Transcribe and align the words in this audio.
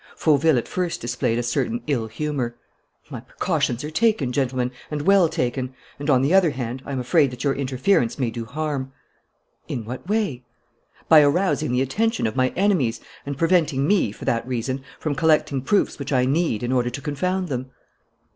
Fauville 0.15 0.57
at 0.57 0.67
first 0.67 0.99
displayed 0.99 1.37
a 1.37 1.43
certain 1.43 1.83
ill 1.85 2.07
humour. 2.07 2.55
"My 3.11 3.19
precautions 3.19 3.83
are 3.83 3.91
taken, 3.91 4.31
gentlemen, 4.31 4.71
and 4.89 5.03
well 5.03 5.29
taken. 5.29 5.75
And, 5.99 6.09
on 6.09 6.23
the 6.23 6.33
other 6.33 6.49
hand, 6.49 6.81
I 6.87 6.91
am 6.91 6.99
afraid 6.99 7.29
that 7.29 7.43
your 7.43 7.53
interference 7.53 8.17
may 8.17 8.31
do 8.31 8.45
harm." 8.45 8.93
"In 9.67 9.85
what 9.85 10.09
way?" 10.09 10.43
"By 11.07 11.21
arousing 11.21 11.71
the 11.71 11.83
attention 11.83 12.25
of 12.25 12.35
my 12.35 12.49
enemies 12.55 12.99
and 13.27 13.37
preventing 13.37 13.87
me, 13.87 14.11
for 14.11 14.25
that 14.25 14.47
reason, 14.47 14.83
from 14.99 15.13
collecting 15.13 15.61
proofs 15.61 15.99
which 15.99 16.11
I 16.11 16.25
need 16.25 16.63
in 16.63 16.71
order 16.71 16.89
to 16.89 16.99
confound 17.01 17.49
them." 17.49 17.69